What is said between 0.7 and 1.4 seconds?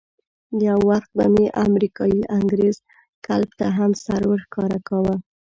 وخت به